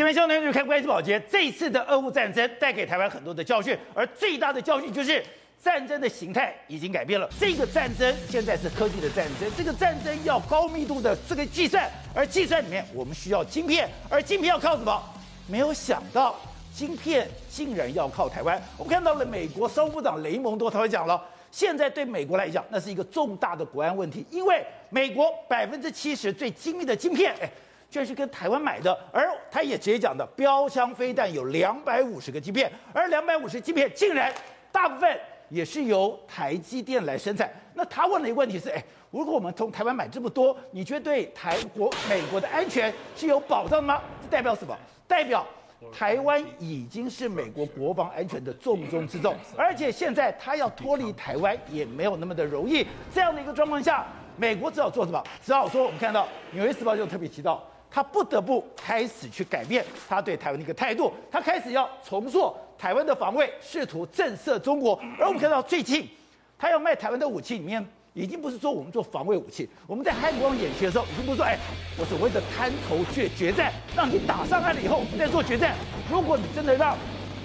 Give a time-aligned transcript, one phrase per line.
[0.00, 5.22] 前面兄弟就看关系宝杰，这一次的俄乌战争带给台湾很多的教训，而最大的教训就是
[5.62, 7.28] 战争的形态已经改变了。
[7.38, 14.98] 这个战争现在是科技的战争，这个战争要高密度的这个计算，而计算里面我们需要晶片，而晶片要靠什么？
[15.46, 16.34] 没有想到
[16.72, 18.58] 晶片竟然要靠台湾。
[18.78, 21.22] 我们看到了美国商务部长雷蒙多他会讲了。
[21.50, 27.50] 现在对美国来讲，那是一个重大的国安问题，因为美国百分之七十最精密的晶片，哎，
[27.90, 34.32] 居然是跟台湾买的，而他也直接讲的，标枪飞弹有两百五十个晶片，而两百五十晶片竟然
[34.70, 37.50] 大部分也是由台积电来生产。
[37.74, 44.00] 那他问的一个问题是，哎，如果我们从台湾买这么多，你觉得对台国美国的安全是有保障吗？
[44.22, 44.76] 这代表什么？
[45.08, 45.44] 代表？
[45.90, 52.86] 台湾已经是美国国防安全的重中之重，而且现在他要脱离台湾也没有那么的容易。
[53.10, 55.24] 这样的一个状况下，美国只好做什么？
[55.42, 64.98] 只好说，我们看到《纽约时报》就特别提到，他不得不开始去改变他对台湾的一个态度，他开始要重塑台湾的防卫，试图震慑中国。
[65.18, 66.08] 而我们看到最近，
[66.58, 67.84] 他要卖台湾的武器里面。
[68.12, 71.56] 已经不是说我们做防卫武器，我们在汉光演习的时候，已经不是说，哎，
[71.96, 75.76] 我所谓的滩头决决战，让你打上岸了以后，我们再做决战。
[76.10, 76.98] 如果你真的让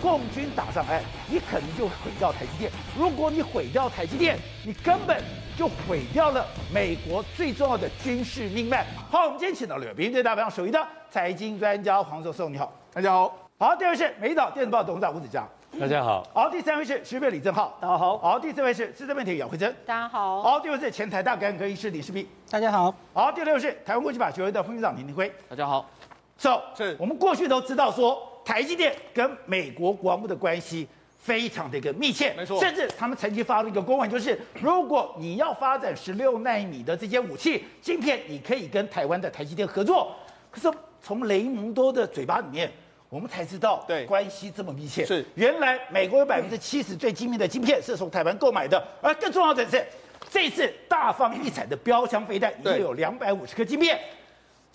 [0.06, 2.72] 共军打上岸，你可能就毁掉台积电。
[2.96, 5.20] 如果你毁掉台积电，你根本
[5.58, 8.86] 就毁掉了美国最重要的军事命脉。
[9.10, 13.36] 好，我们今天请到了《对大首席的财经专家黄教授，你好，大家好。
[13.58, 15.44] 好，第二位是美岛电子报董事长吴子嘉。
[15.80, 25.90] 大家好，好，第三位是时事李正浩，大家好，好，第四位是资深媒体姚慧珍，大家好，好，第五位是前台大感染科医师李世斌，大家好，好，第六位是台湾国际法学会的副秘书长林廷辉，大家好
[26.38, 40.16] ，So, 是，我们过去都知道说台积电跟美国国防部的关系非常的一个密切，没错，甚至他们曾经发了一个公文，就是如果你要发展十六纳米的这些武器晶片，你可以跟台湾的台积电合作，
[40.52, 42.72] 可是从雷蒙多的嘴巴里面。
[43.08, 44.04] 我们才知道，对。
[44.08, 45.06] 关系这么密切。
[45.06, 45.24] 是。
[45.36, 49.86] 原来美国有百分之七十最精密的晶片是从台湾购买的，而更重要的是，
[50.30, 53.98] 这次大放异彩的标枪飞弹已经有两百五十颗晶片，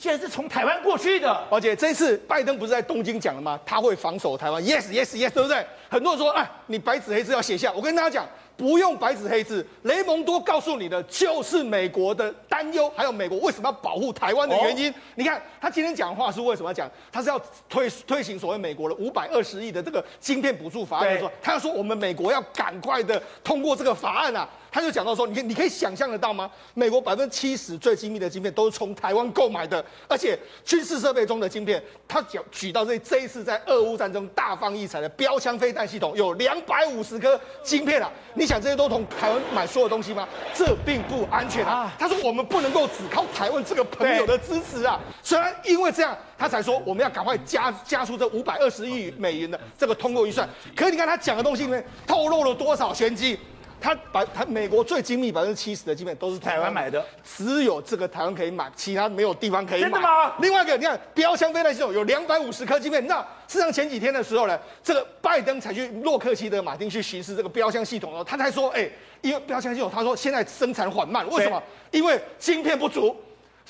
[0.00, 1.30] 居然是从台湾过去的。
[1.50, 3.60] 而且这次拜登不是在东京讲了吗？
[3.66, 5.64] 他会防守台湾，yes yes yes，对不对？
[5.90, 7.70] 很多人说，哎，你白纸黑字要写下。
[7.72, 8.26] 我跟大家讲。
[8.56, 14.90] 不用白纸黑字，雷蒙多告诉你的就是美国的担忧，还有美国为什么要保护台湾的原因。
[14.90, 16.86] 哦、你看他今天讲话是为什么要讲？
[17.10, 17.40] 他是要
[17.70, 24.46] 推推行所谓美国的五百二十亿的这个晶片补助法案，说他要说我们美国要赶快的通过这个法案啊。
[24.70, 26.50] 他就讲到说，你你可以想象得到吗？
[26.74, 38.10] 美国百分之七十最精密的晶片都是从台湾购买的，而且军事设备中的晶片，他讲举到这这一次在俄乌战争大放异彩的标枪飞弹系统有两百五十颗晶片啊！
[38.34, 40.28] 你想这些都从台湾买所有东西吗？
[40.54, 41.92] 这并不安全啊！
[41.98, 45.00] 他说我们不能够只靠台湾这个朋友的支持啊！
[45.22, 50.48] 虽然因为这样，他才说我们要赶快加加速这五百二十亿美元的这个通过预算。
[50.76, 53.38] 可是你看他讲的东西里面透露了多少玄机？
[53.80, 59.88] 他把他美国最精密百分之七十的晶片都是台湾买的，只有这个台湾可以买，其他没有地方可以买。
[59.88, 60.34] 真的吗？
[60.40, 63.18] 另外一个，你看标枪飞弹系统有两百五十颗晶片，那
[63.48, 68.88] 事实上前几天的时候呢，这个拜登才去洛克希德马丁去巡视这个标枪系统哦，他才说，哎，
[69.22, 71.62] 因为标枪系统，他说现在生产缓慢，为什么？
[71.90, 73.16] 因为晶片不足。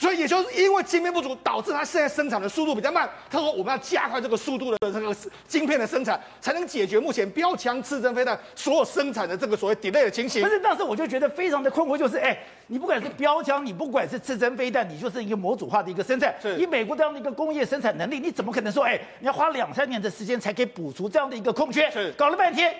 [0.00, 3.06] 所以也就是因为晶片不足，导致它现在生产的速度比较慢。
[3.28, 5.14] 他说我们要加快这个速度的这个
[5.46, 10.40] 晶片的生产，才能解决目前标枪、刺针飞弹所有生产的这个所谓 delay 的情形。
[10.40, 12.34] 但是当时我就觉得非常的困惑，就是哎，
[12.68, 16.34] 你不管是标枪，你不管是刺针飞弹，你就是一个模组化的一个生产。
[16.58, 21.90] 以美国这样的一个工业生产能力，你怎么可能说哎，你要花两三年的时间才可以补足这样的一个空缺？
[21.90, 22.74] 是搞了半天，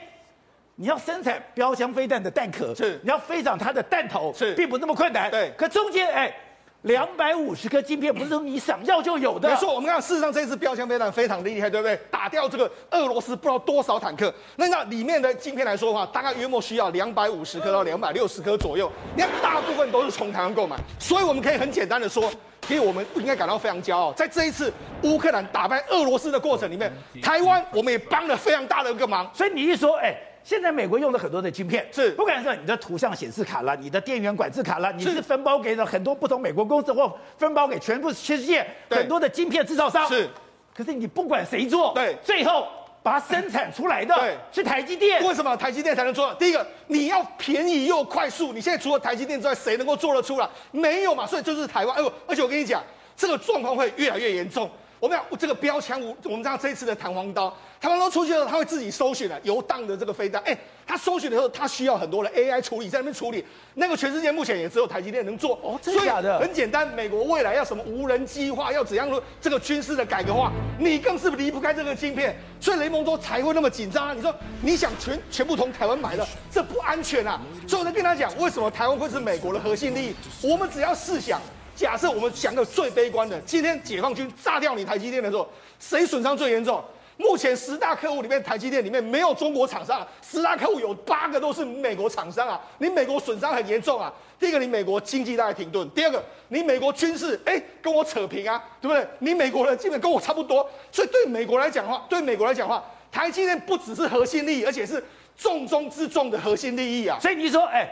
[0.77, 5.31] 你要生产标枪飞弹的弹壳，是你要飞长它的弹头，是并不那么困难。
[5.31, 6.35] 对，可中间哎。
[6.83, 9.51] 两百五十颗晶片不是说你想要就有的。
[9.51, 11.99] 没错，我们看事实上这次标枪飞弹非常的厉害，对不对？
[12.11, 14.33] 打掉这个俄罗斯不知道多少坦克。
[14.57, 18.91] 那那里面的晶片来说的话，大概约莫需要两百五十颗到两百六十颗左右。
[19.15, 22.33] 你看，大部分都是从台湾购买，所以我们可以很简单的说，
[22.63, 24.11] 其实我们应该感到非常骄傲。
[24.15, 26.91] 在这一次乌克兰打败俄罗斯的过程里面，
[27.21, 29.31] 台湾我们也帮了非常大的一个忙。
[29.35, 30.19] 所以你一说，哎。
[30.43, 40.09] 现在美国用了很多的晶片，是不管是你的图像显示卡了，你的电源管制卡了，你是分包给了很多不同美国公司，或分包给全部全世界很多的晶片制造商。
[40.09, 40.29] 是，
[40.75, 42.67] 可是你不管谁做，对，最后
[43.03, 45.23] 把它生产出来的，对，是台积电。
[45.25, 46.33] 为什么台积电才能做？
[46.35, 48.53] 第一个，你要便宜又快速。
[48.53, 50.49] 你现在除了台积电之外，谁能够做得出来？
[50.71, 51.27] 没有嘛。
[51.27, 51.97] 所以就是台湾。
[51.97, 52.83] 哎呦，而且我跟你讲，
[53.17, 54.71] 这个状况会越来越严重。
[55.01, 57.49] 我们讲这个标枪，我我们知道这一次的弹簧刀，
[57.81, 60.43] 弹簧刀出去的时候，它会自己搜寻的游荡的这个飞弹。
[60.43, 60.55] 哎，
[60.87, 63.43] 它搜寻的时候，它需要很多的 AI 处理，在那边处理。
[63.75, 65.59] 那个全世界目前也只有台积电能做。
[65.63, 66.39] 哦，真的假的？
[66.39, 72.37] 很简单，美国未来要什么无人机化，要怎样说这个军事的改革化，你更是离不开这个晶片。
[72.61, 74.13] 所以雷蒙多才会那么紧张啊！
[74.13, 77.41] 你说你想全全部从台湾买的，这不安全啊！
[77.67, 80.15] 所以我在跟他讲，为什么台湾会是美国的核心利益？
[80.43, 81.41] 我们只要试想。
[81.81, 85.49] 假设我们讲个最悲观的，今天解放军炸掉你台积电的时候，
[85.79, 86.85] 谁损伤最严重？
[87.17, 92.61] 目前十大客户里面，台积电里面没有中国厂商，十大客户有八个都是美国厂商啊！
[92.77, 94.13] 你美国损伤很严重啊！
[94.39, 99.07] 第一个，你美国经济大概停顿；第二个，你美国军事，哎，跟我扯平啊，对不对？
[99.21, 105.03] 你美国人基本跟我差不多，所以对美国来讲的话，对美国来讲的话，台积电不只是核心利益，而且是
[105.35, 107.19] 重中之重的核心利益啊！
[107.19, 107.89] 所以你说，哎，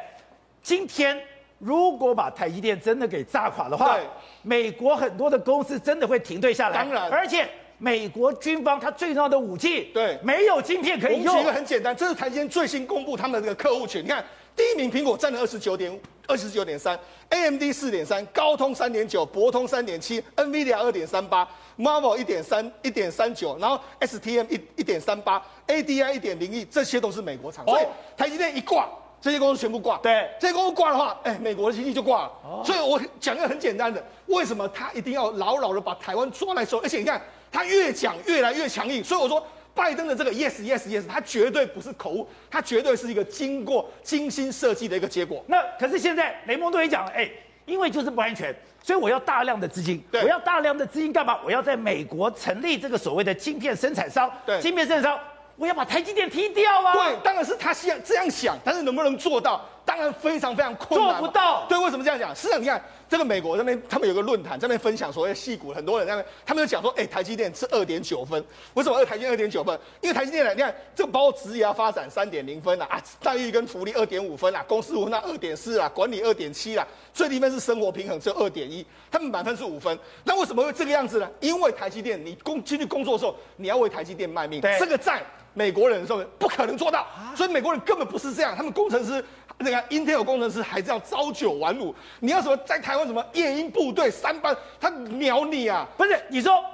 [0.63, 1.19] 今天。
[1.59, 4.07] 如果把台积电真的给炸垮的话，对
[4.43, 6.85] 美国很多的公司真的会停顿下来。
[6.85, 11.35] 当然，而且美国军方它最重要的武器，对，没有晶片可以用。
[11.35, 14.05] 我们举一个很简单，这是台积电最新公布他们的这个客户群。
[14.05, 14.25] 你看，
[14.57, 16.99] 第一名苹果占了二十九点二十九点三
[17.31, 27.65] ，AMD 四点三，高通三点九，博通三点七，NVIDIA 二点三八，Marvel 一点三一点三九，然后 STM 一一点三八，ADI 一点零一，这些都是美国厂。
[27.65, 27.85] 所以
[28.17, 28.89] 台积电一挂。
[29.21, 32.33] 这些公司全部挂，对，这些公司挂的话，哎，美国的经济就挂了。
[32.45, 36.79] 哦、所以我讲一个很简单的，为什么他一定要牢牢的把台湾抓来手？
[36.79, 37.21] 而且你看，
[37.51, 39.03] 他越讲越来越强硬。
[39.03, 39.45] 所以我说，
[39.75, 45.45] 拜登的这个 yes yes yes，他绝对不是口误，他绝对是一个经过精心设计的一个结果。
[45.49, 47.29] 那可是现在雷蒙多也讲了，哎，
[47.67, 48.55] 因为就是不安全，
[48.85, 50.01] 所以我要大量的资金。
[50.13, 51.41] 我要大量的资金干嘛？
[51.45, 54.31] 我要在美国成立这个所谓的晶片生产商。
[54.47, 55.21] 对，晶片生产商。
[55.59, 56.93] 我要把台积电踢掉啊！
[56.95, 59.61] 对，当然是他想这样想，但是能不能做到？
[59.89, 61.19] 当然非常非常困难。
[61.19, 61.65] 做不到。
[61.67, 62.37] 对，为什么这样讲？
[62.37, 68.45] 是啊，你看这个美国这边，他们有个论坛，这边分享所谓的矽谷，很多人在那边，他们就讲说，哎，台积电是二点九分。
[68.75, 69.75] 为什么二台积电二点九分？
[70.03, 79.99] 因为台积电呢，你看这个包括职业发展三点零分啊，待遇跟福利二点五分啊，公司文化二点四啊，管理二点七啦，最低分是生活平衡只有二点一，他们满分是五分。
[80.25, 81.27] 那为什么会这个样子呢？
[81.41, 85.23] 因为台积电你工进去工作的时候，你要为台积电卖命，对这个债。
[85.55, 88.55] 美国人说不可能做到，所以美国人根本不是这样。
[88.55, 89.25] 他们工程师
[89.59, 91.95] 那个 Intel 工程师还是要朝九晚五。
[92.21, 95.87] 你要什么在台湾什么夜鹰部队三班，他秒你啊！
[95.97, 96.65] 不是你说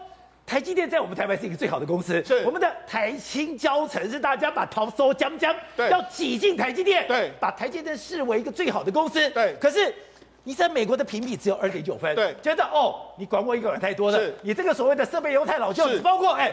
[0.47, 9.57] 台积电在我们台湾是一个最好的公司，是我们的台清交成是大家把头收将将，对，要挤进台积电，对，把台积电视为一个最好的公司，对。
[9.59, 9.95] 可是
[10.43, 16.53] 你在美国的评比只有二点九分，对，觉得哦，你管我一个人太多了，是你这个所谓的设备犹太老旧，是包括哎，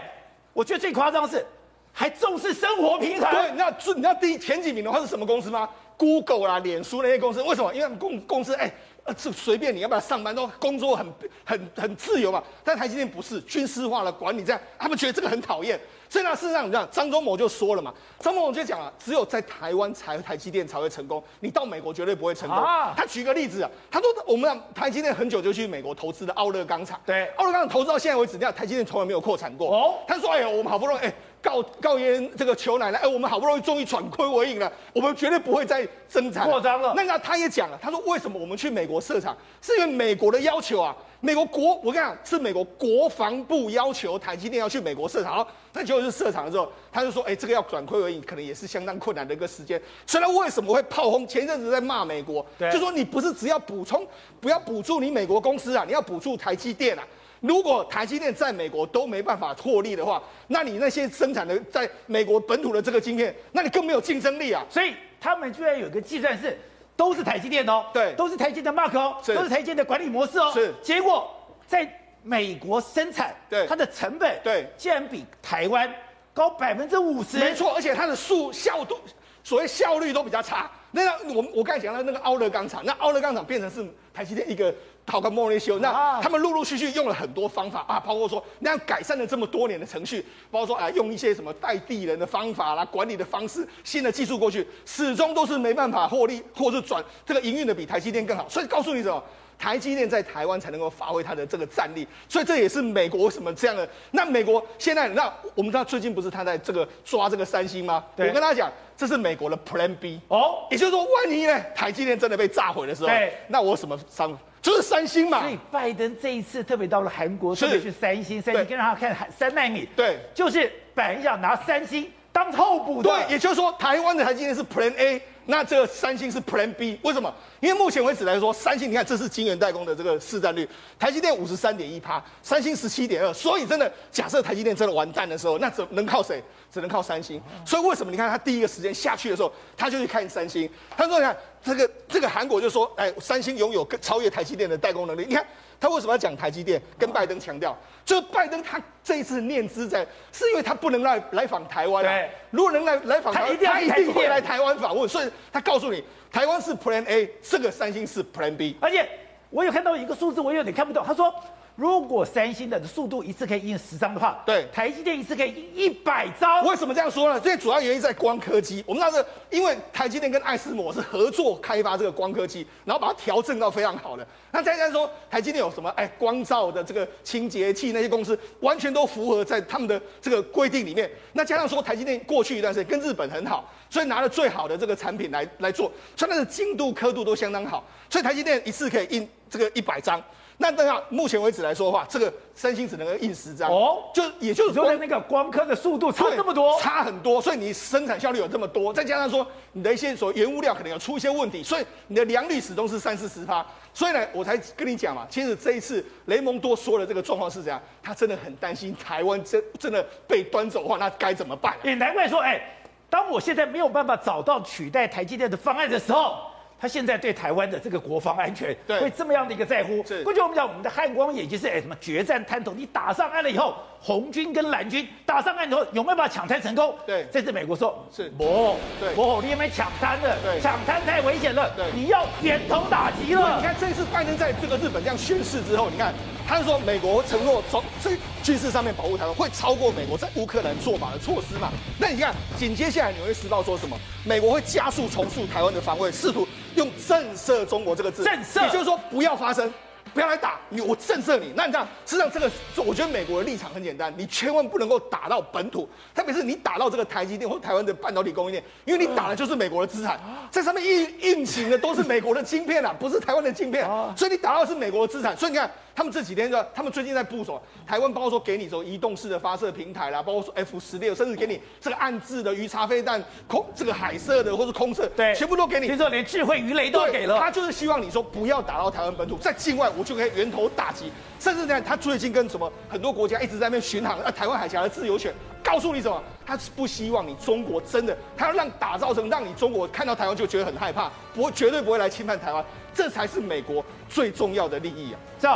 [0.53, 1.45] 我觉得最夸张的是。
[1.93, 3.29] 还重视生活平衡？
[3.29, 5.67] 对，那你知道第前几名的话是什么公司吗
[6.01, 7.71] ？Google 啦、脸书那些公司，为什么？
[7.75, 11.05] 因为公公司哎，呃，是随便你要不要上班都工作很
[11.45, 12.43] 很很自由嘛。
[12.63, 15.79] 但台积电不是军事化的管理，这样他们觉得这个很讨厌。
[16.09, 22.57] 所以呢，事实上你知道，张忠谋就说了嘛，张忠谋就讲了，只有在台湾才台积电才会成功，你到美国绝对不会成功。
[22.57, 29.71] 啊、他举个例子啊，他说我们台积电很久就去美国投资的奥勒钢厂，对，奥勒钢厂投资到现在为止，你看台积电从来没有扩产过。
[29.71, 31.13] 哦，他说哎呀，我们好不容易哎。
[31.41, 36.93] 告告爷这个求奶奶，哎，我们好不容易终于转亏为盈了，我们绝对不会再增产扩张了。
[36.95, 40.95] 那那他也讲了，他说为什么我们去美国设厂，是因为美国的要求啊。
[41.23, 45.35] 美国国，我跟你讲，是美国国防部要求台积电要去美国设厂。
[45.35, 49.79] 好，那就是设厂的时候，他就说，哎，这个要转亏为盈，可能也是相当困难的一个时间。
[50.05, 51.27] 所以，他为什么会炮轰？
[51.27, 54.05] 前一阵子在骂美国，就说你不是只要补充，
[54.39, 57.07] 不要补助你美国公司啊，你要补助台积电啊。
[57.39, 64.65] 如果台积电在美国都没办法获利的话，那你那些生产的在美国本土的这个晶片，那你更没有竞争力啊！
[64.69, 66.59] 所以他们居然有个计算是，
[67.01, 70.71] 都是台积电哦，对，都是台积电的 Mark 哦，是都是台积电的管理模式哦，是。
[70.83, 71.91] 结果在
[72.21, 75.91] 美国生产，对，它的成本，对，竟然比台湾
[76.31, 78.99] 高百分之五十，没错，而且它的速效度，
[79.43, 80.69] 所谓效率都比较差。
[80.91, 84.71] 那个我我刚才讲到那个奥勒钢厂，那奥勒钢厂变成是台积电一个。
[85.07, 98.47] 好个莫内修，那他们陆陆续续用了很多方法啊，包括说那样改善了这么多年的程序，包括说啊用一些什么带地人的方法啦，管理的方式，新的技术过去，始终都是没办法获利，或是转这个营运的比台积电更好。
[98.47, 99.21] 所以告诉你什么，
[99.59, 102.07] 台积电在台湾才能够发挥它的这个战力。
[102.29, 103.87] 所以这也是美国为什么这样的。
[104.11, 108.01] 那美国现在那我们知道最近不是他在这个抓这个三星吗？
[108.15, 113.09] 我跟他讲，这是美国的 Plan B 哦，也就是说万一呢台积电真的被炸毁的时候，
[113.49, 114.37] 那我什么商？
[114.61, 125.21] 就是三星嘛，所以拜登这一次特别到了韩国，特别去三星，三星跟让他看三纳米，对，就是本来想拿三星当候补的，对，也就是说台湾的台积电是 Plan A。
[125.51, 127.31] 那这个三星是 Plan B，为什么？
[127.59, 130.67] 因为目前为止来说，三星你看这是晶圆代工的这个市占率，
[130.97, 136.41] 台积电五十三点一趴，三星十七点二，所以真的假设台积电真的完蛋的时候，那只能靠谁？
[136.71, 137.41] 只能靠三星。
[137.65, 145.45] 所以为什么你看他第一个时间下去的时候，他就去看三星，他说你看这个这个韩国就说，哎，三星拥有超越台积电的代工能力，你看。
[145.81, 146.79] 他为什么要讲台积电？
[146.97, 152.07] 跟拜登强调，就是拜登他这一次念兹在，是因为他不能来来访台湾啊。
[152.07, 155.09] 对，如果能来来访台湾，他一定他一定会来台湾访问。
[155.09, 158.77] 所以他告诉你，台湾是 Plan A，这个三星是 Plan B。
[158.79, 159.09] 而且
[159.49, 161.03] 我有看到一个数字，我有点看不懂。
[161.03, 161.33] 他说。
[161.75, 166.63] 如果三星的速度一次可以印十张的话，对，台积电一次可以印一百张。
[166.65, 167.39] 为什么这样说呢？
[167.39, 168.83] 最主要原因在光刻机。
[168.85, 174.27] 我们那个，因为台积电跟爱思摩是合作开发这个光刻机，然后把它调整到非常好的。
[174.51, 175.89] 那再加上说，台积电有什么？
[175.91, 181.09] 哎，光照的这个清洁器，那些公司完全都符合在他们的这个规定里面。
[181.33, 187.83] 那加上说，台积电过去一段时间跟日本很好，所以拿了最好的这个产品来来做，所以它的精度、刻度都相当好。
[188.09, 190.21] 所以台积电一次可以印这个一百张。
[190.61, 211.75] 那这样，目前为止来说的话，这个三星只能够印十张哦，就也就是说，那个光刻的速度差这么多，差很多，所以你生产效率有这么多，再加上说你的一些所原物料可能有出一些问题，所以你的良率始终是三四十趴，所以呢，我才跟你讲嘛，其实这一次雷蒙多说的这个状况是怎样，他真的很担心台湾真真的被端走的话，那该怎么办？
[211.81, 212.61] 也难怪说，哎，
[213.09, 216.50] 当我现在没有办法找到取代台积电的方案的时候。
[216.81, 220.03] 他现在对台湾的这个国防安全会这么样的一个在乎。
[220.03, 226.95] 是过去我们讲我们的汉光演习是哎什么决战滩头，你打上岸了以后，红军跟蓝军打上岸以后有没有办法抢滩成功？
[227.05, 230.35] 对，这次美国说是不，对，不，你有没有抢滩了？
[230.41, 231.71] 对，抢滩太危险了。
[231.75, 233.57] 对，你要连头打击了。
[233.57, 236.11] 你看这次拜登在这个日本这样宣誓之后，你看
[236.51, 238.09] 他是说美国承诺从这
[238.43, 241.69] 军事上面保护台湾，会超过美国在乌克兰做法的措施嘛？
[241.97, 243.97] 那你看紧接下来纽约时报说什么？
[244.25, 246.45] 美国会加速重塑台湾的防卫，试图。
[246.75, 249.73] 用震慑中国这个字，震慑，也就是说不要发生，
[250.13, 251.53] 不要来打你，我震慑你。
[251.55, 252.51] 那你这样，实际上这个，
[252.85, 260.19] 我觉得美国的立场很简单，你千万不能够打到本土，特别是你打到这个台积电或台湾的半导体供应链，因为你打的就是美国的资产，
[260.51, 263.85] 在上面运运行的都是美国的晶片啊，不是台湾的晶片，
[264.17, 265.71] 所以你打到的是美国的资产，所以你看。
[265.95, 275.87] 他们这几天的，他们最近在部署台湾，包括说给你说移动式的发射平台啦，包括说 F 十六，甚至给你这个暗制的鱼叉飞弹、空这个海射的或者空射，对，全部都给你。
[275.87, 277.37] 听说连智慧鱼雷都给了。
[277.39, 281.11] 他就是希望你说不要打到台湾本土，在境外我就可以源头打击。
[281.39, 285.33] 甚至呢，他最近跟什么很多国家一直在那边巡航，啊，台湾海峡的自由权，
[285.63, 286.21] 告诉你什么？
[286.45, 295.19] 他是不希望你中国真的，他要让打造成让你中国看到台湾就觉得很害怕，不会绝对不会来侵犯台湾，这才是美国最重要的利益啊！
[295.39, 295.47] 知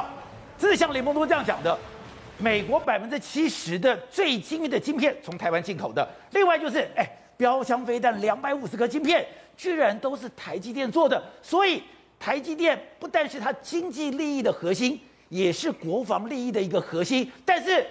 [0.58, 0.70] 道。
[0.70, 1.78] 这像雷蒙多这样讲的，
[2.38, 6.08] 美国百分之七十的最精密的晶片从台湾进口的。
[6.32, 7.08] 另外就是，哎，
[7.38, 11.22] 标枪飞弹两百五十颗晶片，居然都是台积电做的。
[11.42, 11.84] 所以
[12.20, 17.32] 台积电不但是它经济利益的核心，也是国防利益的一个核心。
[17.44, 17.86] 但是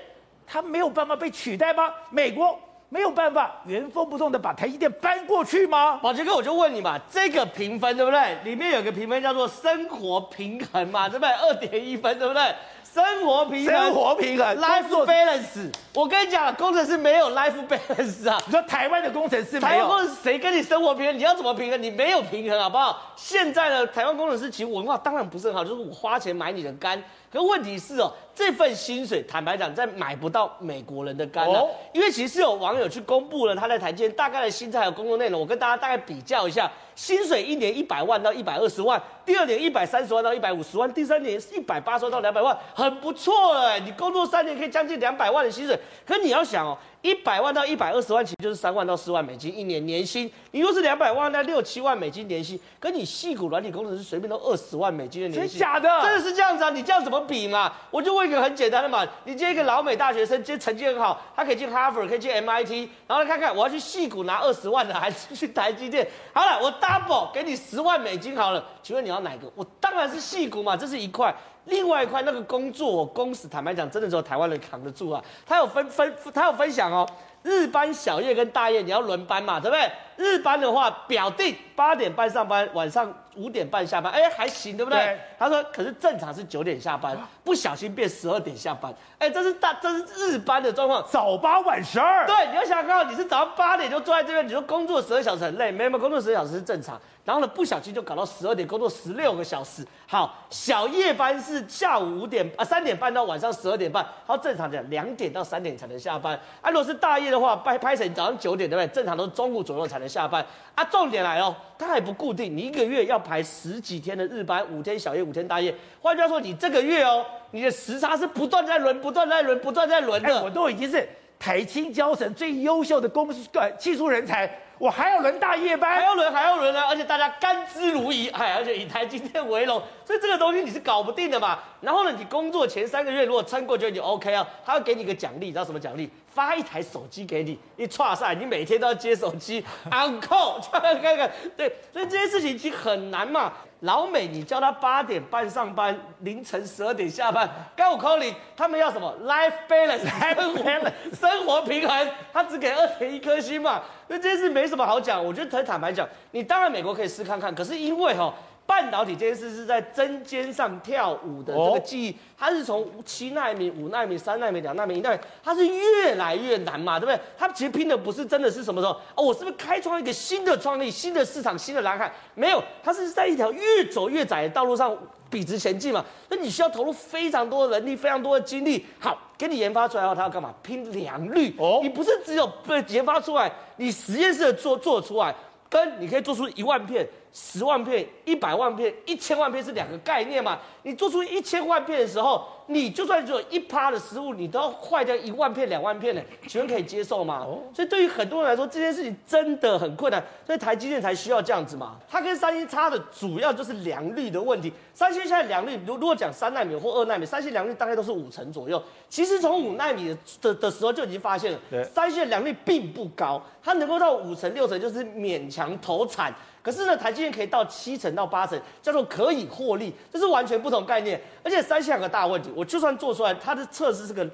[0.46, 1.92] 它没有办法被取代吗？
[2.10, 2.58] 美国
[2.94, 5.98] 没有办法原封不动的把台积电搬过去吗？
[6.00, 8.38] 宝杰哥，我就问你嘛，这个评分对不对？
[8.44, 11.32] 里面有个评分叫做生活平衡嘛，对不对？
[11.32, 12.54] 二点一分，对不对？
[12.84, 15.72] 生活平衡，生活平衡，life balance。
[15.92, 18.40] 我跟你讲，工程师没有 life balance 啊。
[18.46, 21.18] 你说台湾的工程师，台湾工程师谁跟你生活平衡？
[21.18, 21.82] 你要怎么平衡？
[21.82, 23.12] 你没有平衡，好不好？
[23.16, 27.02] 现在的台湾工程师其实文化当然不是很好，就是我花钱买你的肝。
[27.34, 31.68] 可问题是哦，这份薪水坦白讲，再买不到美国人的肝了。
[31.92, 43.80] 因为其实有网友去公布了他在台积电大概的薪资还有工作内容，我跟大家大概比较一下，薪水一年一百万到一百二十万，第二年一百三十万到一百五十万，第三年一百八十万到两百万，很不错了。
[43.80, 45.76] 你工作三年可以将近两百万的薪水，
[46.06, 46.78] 可你要想哦。
[47.04, 50.30] 一百万到一百二十万，其实就是三万到四万美金一年年薪。
[50.52, 55.50] 你若是两百万，那六七万美金年薪，跟你细股软体工程师随便都二十万美金的年薪。
[55.50, 56.00] 真假的？
[56.00, 56.70] 真的是这样子啊？
[56.70, 57.70] 你这样怎么比嘛？
[57.90, 66.08] 我就问一个很简单的嘛，你接一个老美大学生，今天成绩很好，他可以进哈佛，可以进 MIT，然后来看看我要去细股拿二十万的，还是去台积电？
[66.32, 69.52] 好了，我 double 给你十万美金好了，请问你要哪个？
[69.54, 71.34] 我当然是细股嘛，这是一块。
[71.66, 75.22] 另外一块那个工作我公司，坦白讲，真的只有台湾人扛得住啊。
[75.46, 77.08] 他有分分，他有分享哦。
[77.42, 79.90] 日班、小夜跟大夜你要轮班嘛，对不对？
[80.16, 84.98] 日班的话，表弟八点半上班，晚上五点半下班，哎，还行，对不对？
[84.98, 92.26] 对他说，可是正常是九点下班，不小心变十二点下班，哎，这是大，这是日班的状况，早八晚十二。
[92.26, 97.00] 对，你要想看，你是早上八点就坐在这边，你说工作十二小时很累，没有，工作十二小时是正常。
[97.24, 99.82] 然后呢，不小心就搞到十二点，工作十六个小时。
[100.06, 104.06] 好，小夜班是下午五点啊，三点半到晚上十二点半。
[104.26, 106.38] 好，正常讲两点到三点才能下班。
[106.60, 108.94] 啊，如果是大夜的话，拍拍成早上九点对不对？
[108.94, 110.44] 正常都是中午左右才能下班。
[110.74, 115.74] 啊，重点来了，它还不固定，你一个月要排十几天的日班，五天小夜，五天大夜。
[116.00, 120.44] 换句话说，你这个月哦，你的时差是不断在轮，不断在轮，不断在轮的。
[120.44, 124.60] 我都已经是台青交省最优秀的公司对技术人才。
[124.76, 131.58] 我还要轮大夜班，还要轮，还要轮啊，而且大家甘之如饴，哎，而且以台今天为荣，所以这个东西你是搞不定的嘛。
[131.80, 136.10] 然后呢，你工作前三个月如果撑过去就 OK 啊，他会给你一个奖励，你知道什么奖励？
[136.26, 143.52] 发一台手机给你，一剉赛，你每天都要接手机， uncle，看看，对，所以这些事情其实很难嘛。
[143.80, 153.82] 老美，你叫他八点半上班，凌晨十二点下班，该我 call 你，他们要什么？Life balance，生活生活平衡，他只给二点一颗星嘛。
[154.08, 158.34] 那这件事没什么好讲，我觉得很坦白讲，你当然美国可以试看看，可是因为哈。
[158.66, 167.20] 半导体这件事是在针尖上跳舞的这个技艺，它是从七纳米、五纳米、三纳米、两纳米、一纳米，它是越来越难嘛，对不对？
[167.36, 172.10] 它其实拼的不是真的是什么时候哦，我是不是开创一个新的创意、新的市场、新的蓝海？
[172.34, 174.96] 没有，它是在一条越走越窄的道路上
[175.28, 176.04] 笔直前进嘛。
[176.30, 178.86] 那你需要投入非常多的人力、非常多的精力。
[178.98, 180.54] 好，给你研发出来后，它要干嘛？
[180.62, 181.80] 拼良率哦。
[181.82, 185.34] 你不是只有被研发出来，你实验室做做出来，
[185.68, 187.06] 跟你可以做出一万片。
[187.36, 190.56] 十万片、一百万片、一千万片是两个概念嘛？
[190.84, 196.22] 你做出一千万片的时候，你就算只有一趴的失误，你都要坏掉一万片、两万片呢？
[196.46, 197.44] 请问可以接受吗？
[197.74, 201.96] 所以对于很多人来说，这件事情真的很困难，所以台积电才需要这样子嘛。
[202.08, 204.72] 它跟三星差的主要就是良率的问题。
[204.94, 208.80] 三星现在良率，如如果讲三纳米或二纳米，三星良率大概都是五成左右。
[209.08, 216.32] 其实从五纳米的的的时候就已经发现了，三星的良率并不高，它能够到五成六成就是勉强投产。
[216.64, 221.20] 可是呢，台积电可以到七成到八成，叫做可以获利，这是完全不同概念。
[221.42, 224.26] 而且三星有个大问题，我就算做出来，它的测试是个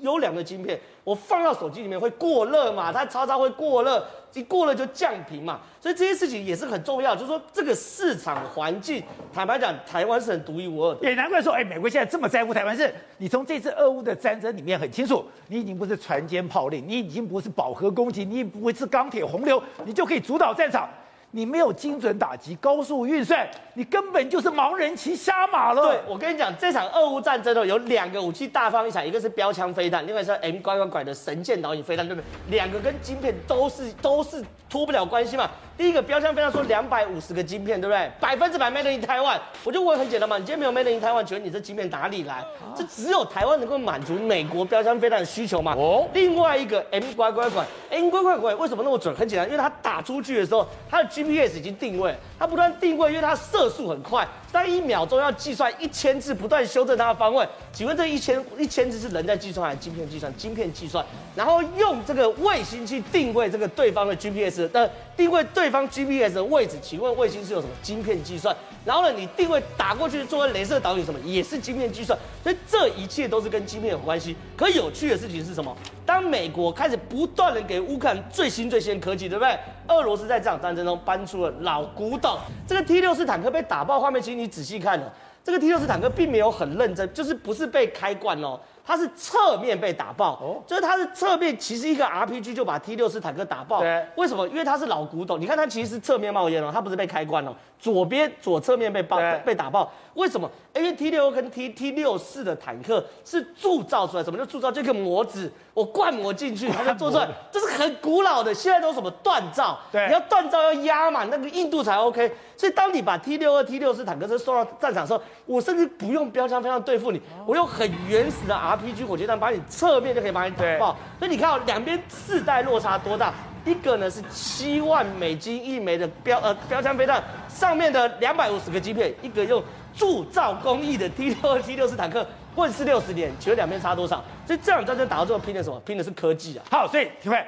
[0.00, 2.92] 优良的晶片，我放到手机里面会过热嘛？
[2.92, 5.60] 它常常会过热，一过热就降频嘛。
[5.80, 9.02] 所以这些事情也是很重要，就是说这个市场环境，
[9.32, 11.08] 坦白讲，台湾是很独一无二的。
[11.08, 20.86] 也难怪说，哎，美国现在这么在乎台湾，是你从这次俄乌的战争里面很清楚，你已经不是船坚炮利，你已经不是饱和攻击，你也不会是钢铁洪流，你就可以主导战场。
[21.30, 25.88] 你没有精准打击、高速运算，你根本就是盲人骑瞎马了。
[25.88, 32.56] 对，我跟你讲，这场俄乌战争呢，有两个武器大放异彩，一个是标枪飞弹，另外是 M 拐拐拐的神剑导引飞弹，对不对？
[32.56, 35.48] 两个跟晶片都是都是脱不了关系嘛。
[35.76, 38.10] 第一个标枪飞弹说两百五十个晶片，对不对？
[38.18, 42.34] 百分之百 made in Taiwan，，我就问很简单嘛，你今天没有 made in Taiwan，，请问你这晶片哪里来？
[42.34, 45.74] 啊、这只有台湾能够满足美国标枪飞弹的需求嘛？
[45.76, 46.08] 哦。
[46.12, 49.14] 另外一个 M 拐拐拐，M 拐拐拐为什么那么准？
[49.14, 57.46] 很简单，因为它打出去的时候，它的 GPS 已经定位，它不断定位，因为它射速很快，在一秒钟要计算一千次，不断修正它的方位。
[57.72, 60.34] 请问这一千一千次是人在计算还是晶片计算？
[60.36, 61.04] 晶片计算，
[61.36, 66.76] 然后用这个卫星去定位这个对方的 GPS，那，定位对方 GPS 的位置。
[66.82, 68.56] 请问卫星是有什么晶片计算？
[68.84, 72.18] 然后呢，你定位打过去做镭射导引什么也是晶片计算。
[72.42, 74.34] 所以这一切都是跟晶片有关系。
[74.56, 75.76] 可有趣的事情是什么？
[76.20, 79.58] 美国开始不断的给乌克兰最新最新科技，对不对？
[79.88, 93.80] 俄罗斯在这场战争中搬出了老古董，这个 T 六四坦克被打爆画面，其实你仔细看了，这个 T 六四坦克并没有很认真，就是不是被开罐哦，它是侧面被打爆，哦，就是它是侧面，其实一个 RPG 就把 T 六四坦克打爆。
[93.80, 94.48] 对，为什么？
[94.48, 100.50] 因为它是老古董，你看它其实是侧面冒烟哦，它不是被开罐哦，左边左侧面被爆被打爆，为什么？
[100.74, 104.72] 因为 T 六跟 T T 六四的坦克是铸造出来，什么叫铸造？
[104.72, 105.52] 这个模子。
[105.74, 108.52] 我灌模进去，它就做出来， 这是很古老的。
[108.52, 109.78] 现在都什么锻造？
[109.92, 112.32] 对，你要锻造要压嘛，那个硬度才 OK。
[112.56, 120.96] 所以当你把 T 六二、T 六四坦克车送到战场的时候，我甚至不用标枪非常对付你，我用很原始的 RPG 火箭弹把你侧面就可以把你打爆。
[121.18, 123.32] 所以你看哦，两边世代落差多大？
[123.64, 129.62] 一个呢是七万美金一枚的标呃标枪飞弹，上面的两百五十个晶片，一个用
[129.94, 132.26] 铸造工艺的 T 六二、T 六四坦克。
[132.54, 134.24] 问世六十年，请问两边差多少？
[134.44, 135.78] 所以这场战争打到最后拼的什么？
[135.80, 136.64] 拼的是科技啊！
[136.68, 137.46] 好，所以廷辉，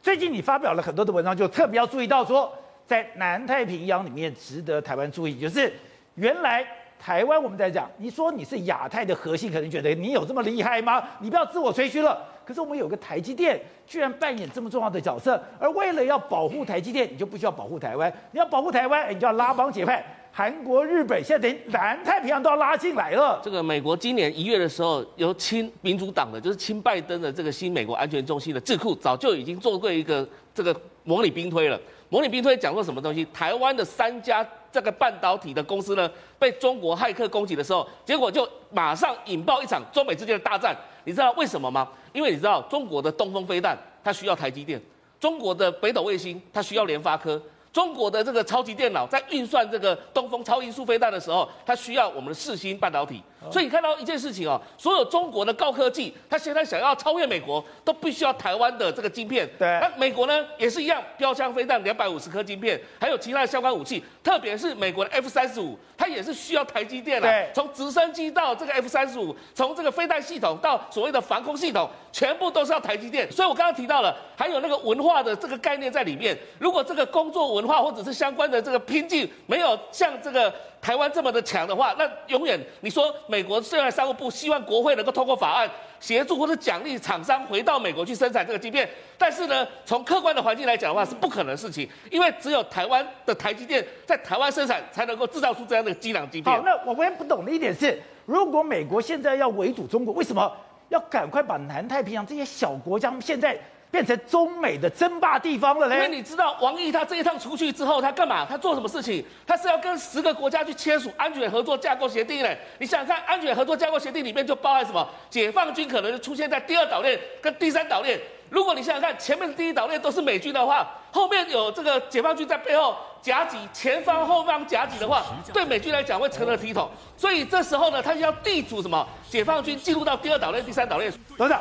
[0.00, 2.52] 最近你发表了很多的文章，就特别要注意到说，
[2.86, 5.72] 在南太平洋里面值得台湾注意，就是
[6.14, 6.64] 原来
[6.98, 11.02] 台湾我们在讲，你说你是亚太的核心，可能觉得你有这么厉害吗？
[11.20, 12.18] 你不要自我吹嘘了。
[12.46, 20.04] 可是我们有个台积电，居然扮演这么重要的角色，而为了要保护台积电，你就不需要保护台湾，你要保护台湾，你就要拉帮结派。
[20.30, 23.40] 韩国、日本，现在等于南太平洋都要拉进来了。
[23.42, 31.80] 这个美国今年一月的时候，由亲民主党的，就是亲拜登的这个新美国安全中心的智库，早就已经做过一个这个模拟兵推了。
[32.10, 33.24] 模拟兵推讲过什么东西？
[33.32, 40.76] 台湾的三家这个半导体的公司呢，被中国骇客攻击的时候，结果就马上引爆一场中美之间的大战。
[41.04, 41.88] 你知道为什么吗？
[42.12, 44.82] 因为你知道中国的东风飞弹它需要台积电，
[45.20, 47.40] 中国的北斗卫星它需要联发科。
[47.74, 53.20] 中国的这个超级电脑在运算这个东风超音速飞弹的时候，它需要我们的四芯半导体。
[53.50, 59.46] 所以你看到一件事情哦，所有中国的高科技，它现在想要超越美国，都必须要台湾的这个晶片。
[59.58, 59.68] 对。
[59.82, 67.28] 那美国呢，也是一样，标枪飞弹两百五十颗晶片，还有其他的相关武器，特别是美国的 F 三十五，它也是需要台积电的。
[67.28, 67.50] 对。
[67.52, 73.30] 从直升机到这个 F 三十五，从这个飞弹系统到所谓的防空系统，全部都是要台积电。
[73.30, 76.38] 所以我刚刚提到了，还有那个文化的这个概念在里面。
[76.58, 80.52] 如果这个工作文化或者是相关的这个拼劲没有像这个。
[80.84, 85.66] 台湾这么的强的话，那永远你说美国虽然商务部希望国会能够通过法案
[85.98, 96.54] 协助或者奖励厂商回到美国去生产这个晶片，但是呢，从客观的环境来讲的话是不可能的事情，因为只有台湾的台积电在台湾生产才能够制造出这样的机量晶片。
[96.54, 100.54] 好，那我唯一不懂的一点是，如果美国现在要围堵中国，为什么
[100.90, 103.58] 要赶快把南太平洋这些小国家现在？
[103.94, 105.94] 变成中美的争霸地方了嘞！
[105.94, 108.44] 因为你知道王毅他这一趟出去之后，他干嘛？
[108.44, 109.24] 他做什么事情？
[109.46, 112.58] 他是要跟十个国家去签署安全合作架构协定嘞！
[112.80, 115.08] 你想想看，安全合作架构协定里面就包含什么？
[115.30, 118.20] 解放军可能就出现在第二岛链跟第三岛链。
[118.50, 126.90] 如果你想想看，前面的第一岛链都是美军的话，后面有这个解放军在背后夹击，前方后方夹击的话，对美军来讲会成了体统。
[127.16, 129.06] 所以这时候呢，他就要地主什么？
[129.30, 131.12] 解放军进入到第二岛链、第三岛链。
[131.38, 131.56] 等等，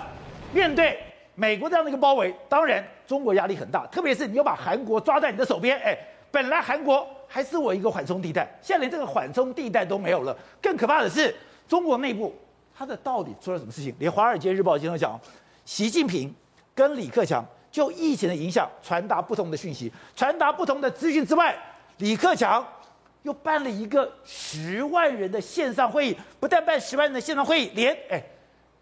[0.52, 1.00] 面对。
[1.36, 5.80] 美国这样的一个包围，当然中国压力很大，特别是你要把韩国抓在你的手边。
[5.80, 5.98] 哎，
[6.30, 10.38] 本来韩国还是我一个缓冲地带，现在连这个缓冲地带都没有了。
[10.62, 11.36] 更可怕的是，
[11.68, 12.32] 中国内部
[12.78, 13.96] 它的到底出了什么事情？
[13.98, 15.20] 连《华尔街日报》经常讲，
[15.66, 16.34] 习近平
[16.76, 21.56] 跟李克强就疫情的影响传达不同的讯息，传达不同的资讯之外，
[21.98, 22.64] 李克强
[23.24, 28.24] 又办了一个十万人的线上会议，不但办十万人的线上会议，连哎。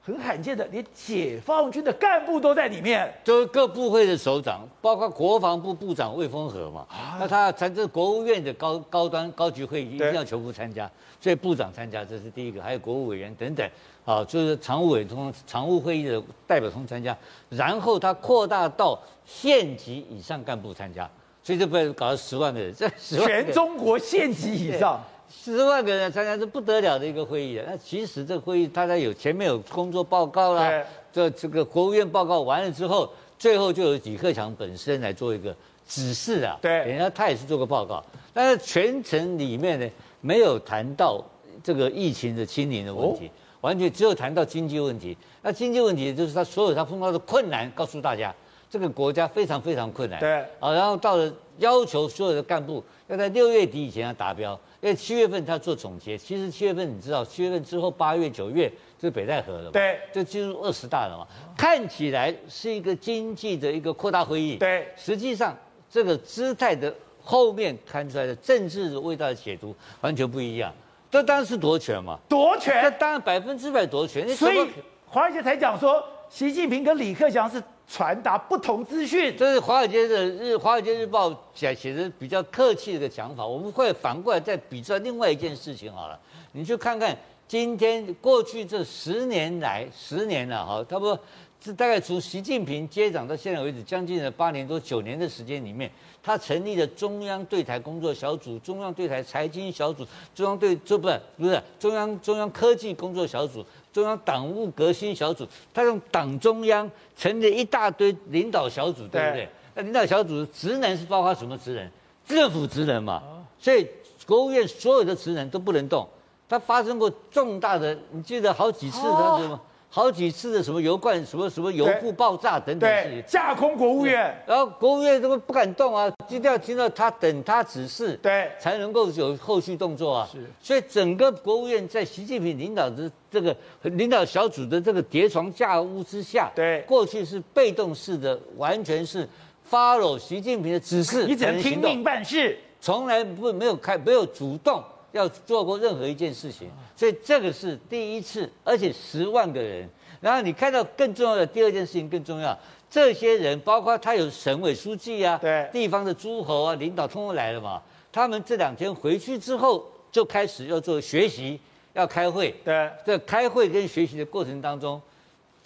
[0.04, 6.88] 很罕见的，连解放军的干部都在里面，就是各部会的首长，包括国防部部长魏凤和嘛。
[6.90, 13.70] 啊、那他参这国务院的高高端高级会议一定要全部参加，所以部长参加这是第一个，还有国务委员等等，
[14.04, 17.16] 啊，就是常务委通常务会议的代表通参加，
[17.50, 21.08] 然后他扩大到县级以上干部参加，
[21.44, 25.00] 所以这不搞了十万个人，这十万全中国县级以上。
[25.32, 27.62] 十万个人参加是不得了的一个会议。
[27.66, 35.56] 那其实这个会议大家有前面有工作报告啦，这这个国务院报告完了之后，最后就由李克强本身来做一个
[35.88, 36.60] 指示啊。
[36.62, 39.90] 对，人家他也是做个报告，但是全程里面呢
[40.20, 41.24] 没有谈到
[41.64, 45.18] 这个疫情的清零的问题，完全只有谈到经济问题。
[45.42, 48.36] 那经济问题就是他所有他碰到的困难，告诉大家
[48.70, 50.20] 这个国家非常非常困难。
[50.20, 54.60] 对，啊，然后到了要求所有的干部要在六月底以前要达标。
[54.82, 58.68] 因为七月份他做总结，其实七月份你知道，七月份之后八月九月
[58.98, 61.28] 就是北戴河了嘛，对，就进入二十大了嘛。
[61.56, 65.56] 看起来是一个经济的一个扩大会议，对，实际上
[65.88, 66.92] 这个姿态的
[67.22, 70.74] 后面看出来的政治的味道的解读完全不一样。
[71.12, 74.28] 这当然是夺权嘛，夺权，这当然百分之百夺权。
[74.30, 74.68] 所以
[75.06, 77.62] 华尔街才讲说，习近平跟李克强是。
[77.92, 83.46] 传达不同资讯，这是华尔街的日《华尔街日报》写写的比较客气的一个讲法。
[83.46, 86.18] 我们会反过来再比较另外一件事情好了，
[86.54, 87.16] 你去看看
[87.50, 91.20] 今天过去这十年来，十年了哈，差不多
[91.62, 95.92] 是大概从习近平接掌到现在为止，将近了八年多九年的时间里面，
[96.24, 103.66] 他成立了中央对台工作小组、中央对台财经小组、中央对这不是不是中央中央科技工作小组。
[103.92, 109.50] 中央党务革新小组，他用党中央成立一大堆领导小组，对不对？
[109.76, 111.90] 那领导小组职能是包括什么职能？
[112.26, 113.22] 政府职能嘛。
[113.60, 113.88] 所以
[114.26, 116.08] 国务院所有的职能都不能动。
[116.50, 119.60] 他发生过重大的，你记得好几次他什么？
[119.94, 130.30] 好几次的什么油罐什么什么油库爆炸等等事情，架空国务院，然后国务院都不敢动啊，一定要听到他等他指示，对，才能够有后续动作啊。
[130.32, 139.28] 是，所以整个国务院在习近平领导的这个领导小组的这个叠床架屋之下，对，过去是被动式的，完全是
[139.70, 144.82] follow 习近平的指示，你只能听命办事，从来不没有开没有主动。
[145.12, 149.88] 要做过任何一件事情，所以这个是第一次，而且十万个人。
[150.20, 152.58] 然后你看到更重要的第二件事情更重要，
[152.90, 157.82] 这些人包括他有省委书记啊，对，地方的诸侯啊，领导通通来了嘛。
[158.12, 161.60] 他们这两天回去之后就开始要做学习，
[161.94, 162.54] 要开会。
[162.64, 165.02] 对，在开会跟学习的过程当中，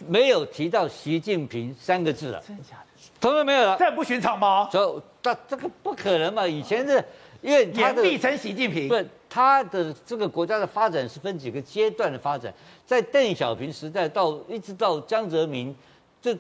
[0.08, 2.42] 没有提到习近平三个字了。
[2.48, 2.86] 真的假的？
[3.20, 3.76] 从来没有了。
[3.78, 4.70] 这不寻常吗？
[4.72, 6.48] 所以，这这个不可能嘛？
[6.48, 7.04] 以前是，
[7.42, 8.88] 因为他的严厉称习近平。
[8.88, 8.96] 不，
[9.36, 12.54] 他的这个国家的发展是分几个阶段的发展，
[12.86, 15.76] 在邓小平时代到一直到江泽民。
[16.22, 16.34] 这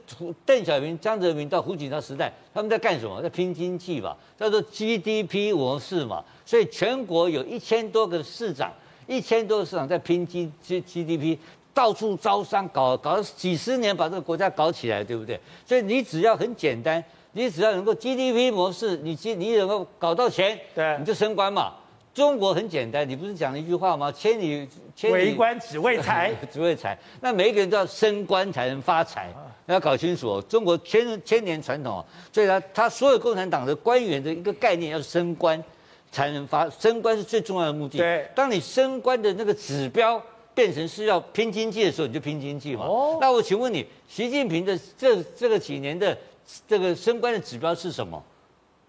[0.45, 3.21] 邓小平、江泽民到胡锦涛时代，他们在干什么？
[3.21, 6.23] 在拼经济吧，叫做 GDP 模式嘛。
[6.45, 8.71] 所以全国有一千多个市长，
[9.07, 11.37] 一千多个市长在拼 G G GDP，
[11.73, 15.37] 到处招商，搞搞了几十年，把这个国家搞起来，对不对？
[15.65, 17.03] 所以你只要很简单，
[17.33, 21.73] 你只要能够 GDP 模式，你你能够搞到钱，对，你就升官嘛。
[22.15, 24.09] 中国很简单，你不是讲了一句话吗？
[24.09, 26.97] 千里千里为官只为财， 只为财。
[27.19, 29.29] 那每一个人都要升官才能发财，
[29.65, 30.41] 要搞清楚哦。
[30.47, 35.61] 中国千千年传统，所以他他所有共产党的官员的一个概念，要升官
[36.09, 37.97] 才能发，升官是最重要的目的。
[37.97, 40.21] 对，当你升官的那个指标
[40.53, 42.85] 变成是要拼经济的时候，你就拼经济嘛。
[42.85, 43.17] 哦。
[43.19, 46.17] 那我请问你，习近平的这这个几年的
[46.65, 48.23] 这个升官的指标是什么？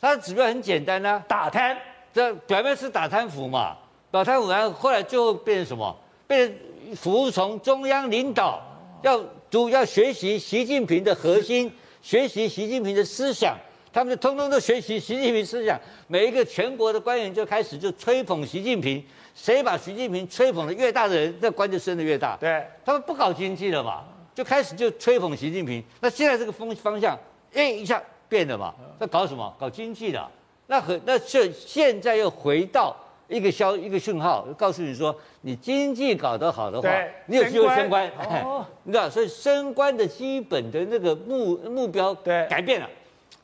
[0.01, 1.77] 他的指标很简单啊，打贪。
[2.17, 3.77] 这表面是打贪腐嘛，
[4.11, 5.95] 打贪腐，然后后来最后变成什么？
[6.27, 8.59] 变成服从中央领导，
[9.03, 13.55] 要读要学习习近平的核心，学习习近平的思想，
[13.93, 15.79] 他们就通通都学习习近平思想。
[16.07, 22.35] 每一个全国的官员就开始就吹捧习近平，谁把习近平吹捧的越大的人，那官就升的越大。
[22.41, 24.03] 对，他们不搞经济了嘛，
[24.35, 25.85] 就开始就吹捧习近平。
[26.01, 27.15] 那现在这个风方向，
[27.53, 29.55] 哎，一下变了嘛，在搞什么？
[29.61, 30.27] 搞经济了。
[30.69, 32.95] 那很，那现现在又回到
[33.29, 36.89] 一个消一个讯号，告诉你说，你经济搞得好的话，
[37.27, 42.47] 你有机会升官，哦、你知道，所以升官的基本的那个目目标对。
[42.49, 42.89] 改变了，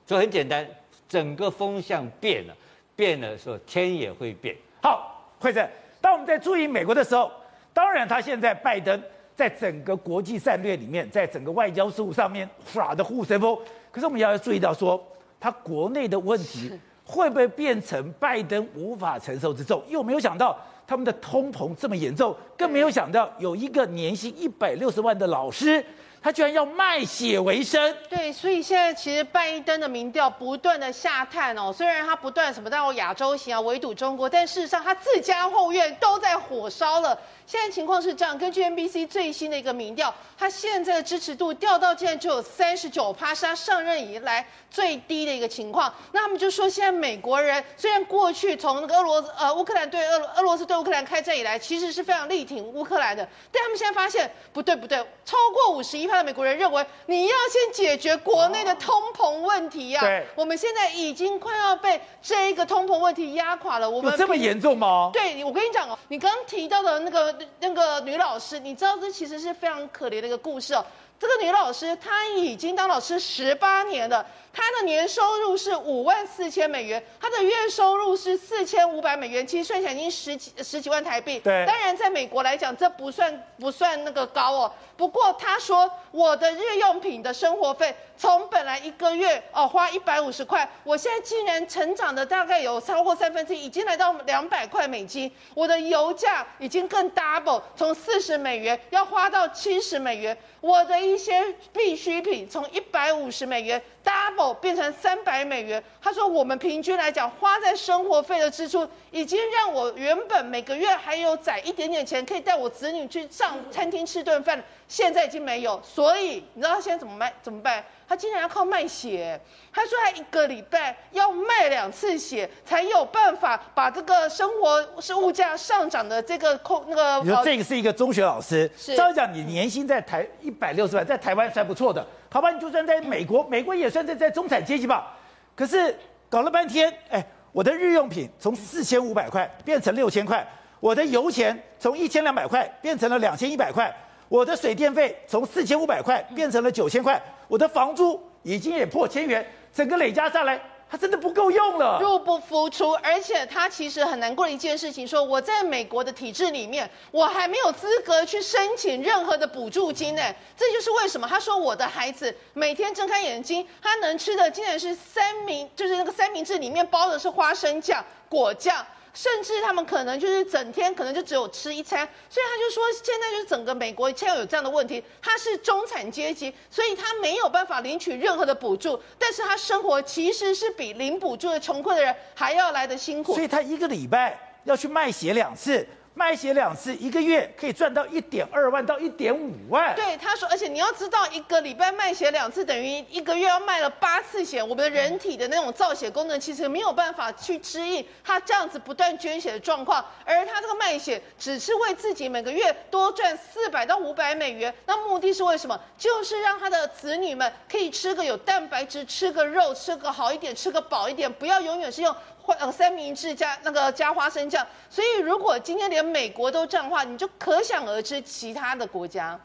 [0.04, 0.66] 所以很简单，
[1.08, 2.56] 整个风向变了，
[2.96, 4.56] 变了说天也会变。
[4.82, 5.68] 好，惠珍，
[6.00, 7.30] 当我们在注意美国的时候，
[7.72, 9.00] 当然他现在拜登
[9.36, 13.56] 在整个国际战略里面，在整个外交事务上面耍的护身风，
[13.92, 15.00] 可是我们也要注意到说，
[15.38, 16.72] 他国内的问题。
[17.04, 19.82] 会不会变成拜登无法承受之重？
[19.88, 25.84] 又没有想到他们的通膨这么严重，更没有想到有一个年薪一百六十万的老师。
[26.24, 37.18] 他居然要卖血为生，对，所以现在其实拜登的民调不断的下探哦，虽然他不断什么到亚洲行啊，围堵中国，但事实上他自家后院都在火烧了。
[37.52, 45.94] 现在情况是这样，根据 NBC 最新的一个民调，他现在的支持度掉到现在只有三十九趴，是他上任以来最低的一个情况。
[46.12, 56.08] 那他们就说，现在美国人虽然过去从那个俄罗斯呃乌克兰对俄俄罗斯对乌克兰开战以来，其实是非常力挺乌克兰的，但他们现在发现不对不对，超过五十一。
[56.24, 60.04] 美国人认为你要先解决国内的通膨问题呀、啊。
[60.06, 63.90] 对，我们现在已经快要被这一个通膨问题压垮了。
[63.90, 65.10] 我们有这么严重吗？
[65.12, 70.84] 对，我跟你讲哦，你刚刚提到的那个那个女老师，你知道这其实是非常可怜的一个故事哦。
[71.22, 81.38] 这个女老师她已经当老师十八年了，她的年收入是五万四千美元，她的月收入是四千五百美元，其实算起来已经十几十几万台币。
[81.38, 84.72] 对，当然在美国来讲，这不算不算那个高哦。
[84.96, 95.30] 不过她说，我的日用品的生活费从本来一个月哦花一百五十块，我现在竟然成长的大概有超过三分之一，已经来到两百块美金。
[95.54, 100.36] 我的油价已经更 double，从四十美元要花到七十美元。
[100.62, 101.32] 我的一些
[101.72, 105.82] 必需品从一百五十美元 double 变成三百美元。
[106.00, 115.80] 他说，我们平均来讲花在生活费的支出，已经让我原本每个月还有攒一点点钱，可以带我子女去上餐厅吃顿饭，现在已经没有。
[115.82, 117.32] 所以你知道他现在怎么卖？
[117.42, 117.84] 怎么办？
[118.08, 119.40] 他竟然要靠卖血。
[119.72, 127.20] 他说他一个礼拜要卖两次血，才有办法把这个生活是物价上涨的这个扣那个。
[127.22, 132.06] 你说这个是一个中学老师，照理讲你年薪在台一百六十万，在台湾算不错的。
[132.32, 135.14] 好吧，你就算在美国，美国也算是在中产阶级吧。
[135.54, 135.94] 可是
[136.30, 140.42] 搞了半天，哎，我的日用品从四千五百块变成六千块，
[140.80, 143.94] 我的油钱从一千两百块变成了两千一百块，
[144.30, 149.46] 我的水电费从四千五百块变成了九千块，我的房租已经也破千元。
[149.70, 150.58] 整个累加下来，
[150.92, 152.92] 他真的不够用了，入不敷出。
[153.02, 160.22] 而且他其实很难过的一件事情，说我在美国的体制里面，我还没有资格去申请任何的补助金呢。
[160.54, 168.86] 这就是为什么他说我的孩子每天睁开眼睛，他能吃的竟然是三明，就是那个三明治里面包的是花生酱、果酱。
[169.14, 172.08] 甚至他们可能就是整天可能就只有吃一餐。
[172.28, 183.34] 所以他就说，现在就是整个美国现在有这样的问题，他是中产阶级，所以他没有办法领取任何的补助，但是他生活其实是比领补助的穷困的人还要来的辛苦。
[183.34, 185.86] 所以他一个礼拜要去卖血两次。
[186.14, 189.94] 卖血两次，一个月可以赚到一点二万到一点五万。
[189.94, 194.62] 对，他说，而且你要知道，一个礼拜卖血两次，等于一个月要卖了八次血。
[194.62, 204.72] 我们的人体的那种造血功能其实没有办法去适应他这样子不断捐血的状况，而他这个卖血只是为自己每个月多赚四百到五百美元。
[204.84, 205.80] 那目的是为什么？
[205.96, 212.14] 就是让他的子女们可以吃个有蛋白质，吃个肉，吃个好一点，吃个饱一点，不要永远是用。
[212.58, 219.38] 呃，三明治加那个加花生酱，所以如果今天连美国都这样的话，你就可想而知其他的国家。